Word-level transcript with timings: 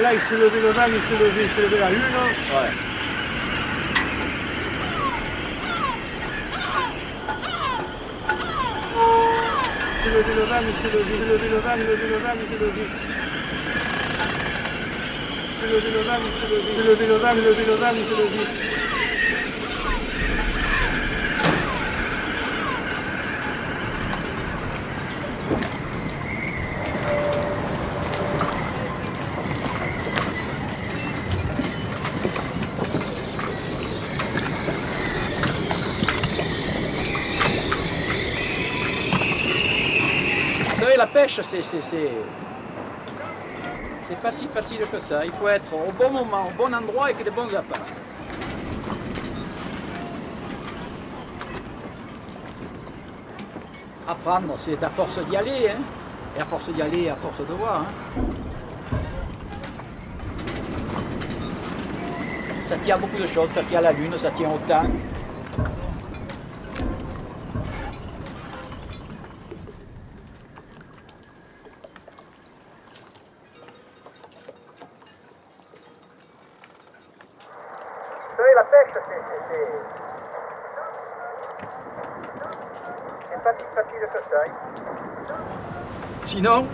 là, 0.00 0.14
il 0.14 0.20
s'est 0.20 0.36
levé 0.36 0.60
le 0.60 0.70
vent, 0.70 0.86
il 0.86 1.00
s'est 1.02 1.22
levé, 1.22 1.42
il 1.44 1.50
s'est 1.50 1.62
levé 1.62 1.78
la 1.78 1.90
lune. 1.90 2.02
Ouais. 2.02 2.72
Il 9.96 10.04
s'est 10.04 10.16
levé 10.16 10.34
le 10.34 10.44
vent, 10.44 10.60
il 10.60 10.74
s'est 10.76 10.92
levé, 10.96 11.12
il 11.14 11.18
s'est 11.18 11.26
levé 11.26 11.48
le 11.48 11.58
vent, 11.58 11.74
il 11.74 11.80
s'est 11.80 11.88
levé 11.88 12.06
le 12.08 12.18
vent, 12.18 12.34
il 12.34 12.46
s'est 12.48 12.60
levé. 12.64 12.84
Il 15.50 15.54
s'est 15.58 15.68
levé 15.72 15.90
le 15.90 16.02
vent, 16.06 16.18
il 16.24 16.32
s'est 16.38 16.48
levé, 16.48 16.68
il 16.68 16.76
s'est 16.76 16.88
levé 16.88 17.04
le 17.06 17.16
vent, 17.16 17.32
il 17.34 17.40
s'est 17.40 17.48
levé 17.48 17.64
le 17.64 17.74
vent, 17.74 17.92
il 17.94 18.04
s'est 18.04 18.18
levé. 18.22 18.77
Vous 40.78 40.84
savez, 40.84 40.96
la 40.96 41.08
pêche, 41.08 41.40
c'est. 41.42 41.64
c'est- 41.64 41.82
pas 44.22 44.30
si 44.30 44.46
facile 44.46 44.78
que 44.92 45.00
ça. 45.00 45.24
Il 45.26 45.32
faut 45.32 45.48
être 45.48 45.72
au 45.74 45.90
bon 45.90 46.08
moment, 46.10 46.46
au 46.46 46.50
bon 46.56 46.72
endroit 46.72 47.06
avec 47.06 47.24
des 47.24 47.30
bons 47.32 47.52
appâts. 47.52 47.82
Apprendre, 54.06 54.54
c'est 54.56 54.80
à 54.84 54.90
force 54.90 55.18
d'y 55.26 55.36
aller, 55.36 55.68
hein. 55.68 55.80
Et 56.36 56.40
à 56.40 56.44
force 56.44 56.68
d'y 56.70 56.80
aller, 56.80 57.08
à 57.08 57.16
force 57.16 57.38
de 57.40 57.54
voir. 57.54 57.82
hein. 57.82 58.22
Ça 62.68 62.76
tient 62.76 62.94
à 62.94 62.98
beaucoup 62.98 63.18
de 63.20 63.26
choses, 63.26 63.48
ça 63.52 63.62
tient 63.64 63.80
à 63.80 63.82
la 63.82 63.92
lune, 63.92 64.12
ça 64.16 64.30
tient 64.30 64.48
au 64.48 64.58
temps. 64.68 64.84
C'est. 79.06 79.28
Sinon, 86.24 86.66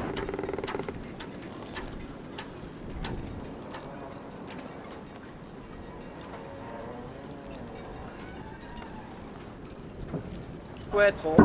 faut 10.90 11.00
être 11.00 11.26
au, 11.26 11.36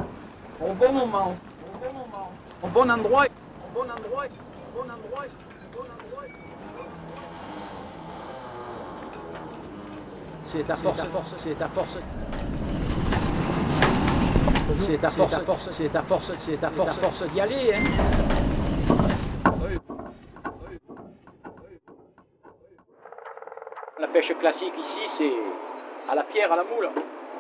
au 0.60 0.74
bon 0.74 0.92
moment, 0.94 1.36
au 2.64 2.68
bon 2.68 2.90
endroit, 2.90 3.26
au 3.64 3.70
bon 3.74 3.82
endroit, 3.92 4.26
au 4.26 4.84
bon 4.84 4.90
endroit. 4.92 5.26
C'est 10.52 10.68
à 10.68 10.76
force, 10.76 11.06
c'est 11.38 11.62
à 11.62 11.70
force. 11.70 12.00
C'est 14.80 15.06
à 15.06 15.10
force, 15.10 15.40
force, 15.46 15.70
c'est 15.70 15.96
à 15.96 16.02
force, 16.02 16.32
c'est 16.40 16.64
à 16.64 16.70
force, 16.72 16.98
force 16.98 17.24
d'y 17.28 17.40
aller. 17.40 17.72
Hein. 17.76 17.84
La 24.00 24.08
pêche 24.08 24.34
classique 24.40 24.74
ici, 24.80 25.02
c'est 25.08 25.32
à 26.12 26.16
la 26.16 26.24
pierre, 26.24 26.52
à 26.52 26.56
la 26.56 26.64
moule, 26.64 26.90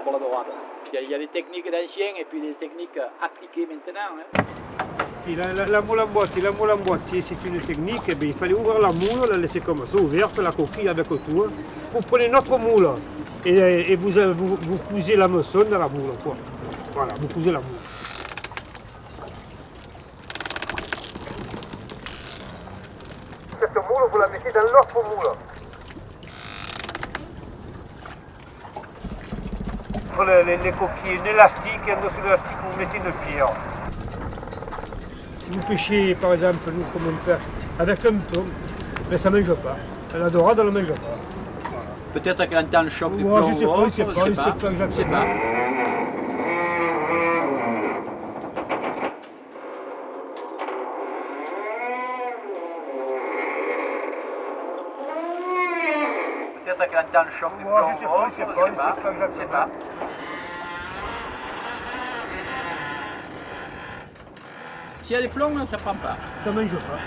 pour 0.03 0.13
la 0.13 0.19
dorade. 0.19 0.47
Il 0.91 0.95
y 0.95 0.97
a, 0.97 1.01
il 1.01 1.09
y 1.09 1.15
a 1.15 1.17
des 1.17 1.27
techniques 1.27 1.71
d'anciens 1.71 2.13
et 2.19 2.25
puis 2.25 2.39
des 2.41 2.53
techniques 2.53 2.99
appliquées 3.23 3.65
maintenant. 3.65 4.19
hein. 4.37 4.58
La, 5.35 5.81
moule 5.81 5.99
en 5.99 6.07
boîtier, 6.07 6.41
la 6.41 6.51
moule 6.51 6.71
en 6.71 6.77
c'est 7.21 7.35
une 7.45 7.59
technique. 7.59 8.01
eh 8.07 8.15
bien, 8.15 8.29
il 8.29 8.33
fallait 8.33 8.53
ouvrir 8.55 8.79
la 8.79 8.87
moule, 8.91 9.29
la 9.29 9.37
laisser 9.37 9.59
comme 9.59 9.85
ça, 9.85 9.97
ouverte, 9.97 10.39
la 10.39 10.51
coquille 10.51 10.87
avec 10.89 11.07
tout. 11.07 11.17
hein. 11.45 11.51
Vous 11.93 12.01
prenez 12.01 12.27
notre 12.27 12.57
moule 12.57 12.89
et, 13.45 13.95
vous, 13.95 14.17
euh, 14.17 14.33
vous, 14.35 14.55
vous 14.61 14.77
cousez 14.89 15.15
la 15.15 15.27
meçon 15.27 15.63
dans 15.69 15.77
la 15.77 15.87
moule. 15.87 16.11
Quoi. 16.23 16.35
Voilà, 16.93 17.13
vous 17.19 17.27
cousez 17.27 17.51
la 17.51 17.59
moule. 17.59 17.77
Cette 23.59 23.75
moule, 23.75 24.03
vous 24.11 24.17
la 24.17 24.27
mettez 24.27 24.51
dans 24.51 24.61
l'autre 24.61 25.03
moule. 25.03 25.35
Les, 30.27 30.43
les- 30.43 30.57
les 30.57 30.71
coquilles, 30.71 31.19
un 31.21 31.25
élastique, 31.25 31.79
et 31.87 31.93
en 31.93 32.01
dessous 32.01 32.17
de 32.19 32.23
l'élastique, 32.23 32.57
vous 32.71 32.77
mettez 32.79 32.97
une 32.97 33.13
pierre. 33.25 33.49
Vous 35.51 35.61
pêchez, 35.67 36.15
par 36.15 36.33
exemple, 36.33 36.69
nous, 36.71 36.83
comme 36.93 37.07
on 37.09 37.25
pêche, 37.25 37.39
avec 37.79 38.05
un 38.05 38.13
plomb, 38.17 38.45
mais 39.09 39.17
ça 39.17 39.29
ne 39.29 39.39
mange 39.39 39.53
pas. 39.55 39.75
La 40.17 40.29
dorade, 40.29 40.59
elle 40.59 40.65
ne 40.67 40.71
mange 40.71 40.87
pas. 40.87 41.17
Peut-être 42.13 42.45
qu'elle 42.47 42.57
entend 42.65 42.83
le 42.83 42.89
choc 42.89 43.15
du 43.17 43.23
plomb 43.23 43.51
je 43.53 43.59
sais 43.59 43.65
pas, 43.65 43.85
je 43.85 43.91
sais 43.91 44.03
pas, 44.05 44.11
je 44.13 44.33
sais 44.33 44.51
pas 44.51 44.85
je 44.89 44.91
sais 44.95 45.05
pas. 45.05 45.25
Peut-être 56.65 56.89
qu'elle 56.89 56.99
entend 56.99 57.23
le 57.25 57.31
choc 57.39 57.57
du 57.57 57.63
Moi, 57.63 57.81
plomb 57.81 57.91
je 57.95 57.99
sais 57.99 58.05
pas, 58.05 58.29
je 58.29 58.35
sais 58.35 58.45
pas, 58.45 58.67
je 58.67 58.73
pas. 58.73 58.95
sais 58.95 59.01
pas 59.01 59.11
Je 59.11 59.17
sais 59.17 59.43
exactement. 59.43 59.51
pas. 59.51 59.69
S'il 65.09 65.15
y 65.15 65.19
a 65.21 65.23
des 65.23 65.27
plombs, 65.27 65.65
ça 65.65 65.75
prend 65.75 65.95
pas. 65.95 66.15
Ça 66.45 66.51
mange 66.51 66.67
pas. 66.69 66.99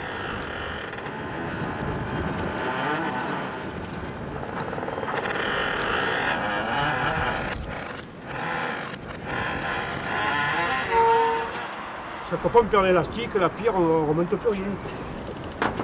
Chaque 12.31 12.41
fois 12.41 12.63
on 12.63 12.67
perd 12.67 12.85
l'élastique, 12.85 13.31
la 13.39 13.49
pierre, 13.49 13.75
on 13.77 14.07
remonte 14.07 14.29
plus 14.29 14.49
rien. 14.51 14.63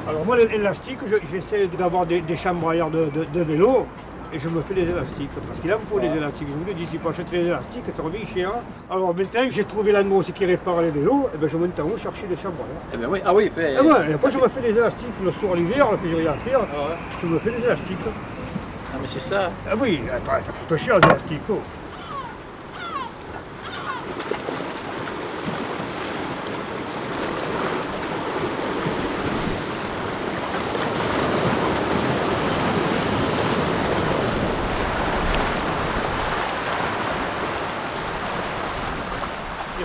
Alors 0.09 0.25
moi, 0.25 0.37
l'élastique, 0.39 0.99
je- 1.07 1.17
j'essaie 1.31 1.67
d'avoir 1.67 2.07
des, 2.07 2.23
chambres 2.37 2.73
de- 2.91 3.25
de 3.25 3.41
vélo 3.43 3.87
et 4.33 4.39
je 4.39 4.49
me 4.49 4.61
fais 4.63 4.75
des 4.75 4.83
élastiques. 4.89 5.31
Parce 5.47 5.61
qu'il 5.61 5.73
en 5.73 5.79
faut 5.89 6.01
des 6.01 6.09
élastiques. 6.15 6.49
Je 6.49 6.55
vous 6.55 6.65
le 6.67 6.75
dis, 6.75 6.87
si 6.87 6.99
pour 6.99 7.11
acheter 7.11 7.39
des 7.39 7.47
élastiques, 7.47 7.85
ça 7.97 8.03
revient 8.03 8.27
cher. 8.27 8.53
Alors 8.91 9.15
maintenant 9.15 9.47
que 9.47 9.53
j'ai 9.53 9.65
trouvé 9.65 9.93
aussi 10.13 10.33
qui 10.33 10.45
répare 10.45 10.83
les 10.83 10.91
vélos, 10.91 11.29
eh 11.35 11.39
ben, 11.39 11.49
je 11.49 11.57
monte 11.57 11.79
en 11.81 11.85
haut 11.85 11.97
chercher 11.97 12.27
des 12.27 12.37
chambres. 12.37 12.65
Eh 12.93 12.97
ben 12.97 13.07
oui, 13.09 13.21
ah 13.25 13.35
oui, 13.35 13.51
fait. 13.51 13.75
Et 13.75 13.81
ouais, 13.81 14.11
et 14.11 14.15
après 14.15 14.31
je 14.31 14.39
me 14.39 14.49
fais 14.49 14.61
des 14.61 14.77
élastiques 14.77 15.09
le 15.25 15.33
soir 15.33 15.55
l'hiver, 15.55 15.89
que 16.03 16.09
j'ai 16.09 16.17
rien 16.17 16.33
à 16.33 16.35
faire, 16.35 16.61
Ah 16.63 16.89
ouais. 16.91 16.97
je 17.23 17.27
me 17.27 17.39
fais 17.39 17.51
des 17.51 17.65
élastiques. 17.65 17.99
Ah 18.93 18.97
mais 19.01 19.09
c'est 19.09 19.21
ça. 19.21 19.51
Ah 19.71 19.75
oui, 19.79 20.01
attends, 20.13 20.33
ça 20.45 20.53
coûte 20.53 20.79
cher 20.79 20.99
les 20.99 21.07
élastiques. 21.09 21.41
oh. 21.51 21.61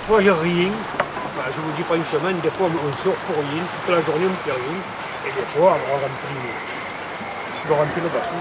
Fois 0.03 0.21
j'ai 0.21 0.31
rien, 0.31 0.69
Enfin, 1.35 1.49
je 1.55 1.61
vous 1.61 1.71
dis 1.71 1.81
pas 1.83 1.95
une 1.95 2.05
semaine, 2.05 2.39
des 2.41 2.51
fois 2.51 2.67
on 2.67 3.03
sort 3.03 3.15
pour 3.15 3.37
rien, 3.37 3.63
toute 3.85 3.95
la 3.95 4.01
journée 4.01 4.27
on 4.27 4.47
fait 4.47 4.51
rien, 4.51 4.81
et 5.25 5.31
des 5.31 5.45
fois 5.47 5.77
on 5.89 5.93
remplit, 5.93 6.51
on 7.69 8.01
le 8.03 8.09
bateau. 8.09 8.35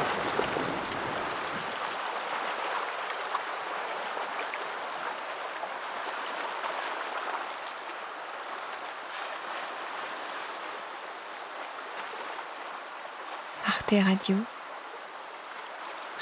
Arte 13.67 13.95
Radio, 14.05 14.37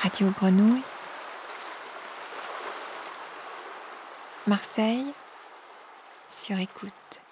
Radio 0.03 0.33
Grenouille, 0.39 0.83
Marseille, 4.47 5.13
sur 6.31 6.59
écoute. 6.59 7.23